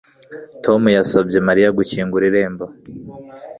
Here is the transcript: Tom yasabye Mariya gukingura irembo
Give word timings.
Tom 0.63 0.81
yasabye 0.97 1.37
Mariya 1.47 1.75
gukingura 1.77 2.23
irembo 2.29 2.65